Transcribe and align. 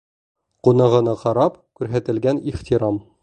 Ҡунағына 0.67 1.13
ҡарап 1.25 1.59
күрһәтелгән 1.81 2.43
ихтирам. 2.55 2.99